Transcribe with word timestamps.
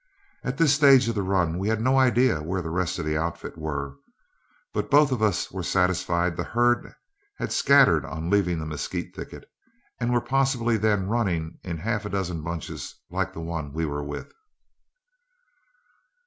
At 0.43 0.57
this 0.57 0.73
stage 0.73 1.07
of 1.09 1.13
the 1.13 1.21
run, 1.21 1.59
we 1.59 1.67
had 1.69 1.79
no 1.79 1.99
idea 1.99 2.41
where 2.41 2.63
the 2.63 2.71
rest 2.71 2.97
of 2.97 3.05
the 3.05 3.15
outfit 3.15 3.55
were, 3.55 3.97
but 4.73 4.89
both 4.89 5.11
of 5.11 5.21
us 5.21 5.51
were 5.51 5.61
satisfied 5.61 6.35
the 6.35 6.43
herd 6.43 6.95
had 7.37 7.51
scattered 7.53 8.03
on 8.03 8.31
leaving 8.31 8.57
the 8.57 8.65
mesquite 8.65 9.15
thicket, 9.15 9.47
and 9.99 10.11
were 10.11 10.19
possibly 10.19 10.75
then 10.75 11.07
running 11.07 11.59
in 11.63 11.77
half 11.77 12.03
a 12.03 12.09
dozen 12.09 12.41
bunches 12.41 12.95
like 13.11 13.31
the 13.31 13.41
one 13.41 13.73
we 13.73 13.85
were 13.85 14.03
with. 14.03 14.33